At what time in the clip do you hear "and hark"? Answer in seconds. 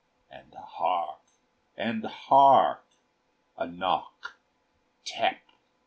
0.31-1.19, 1.77-2.83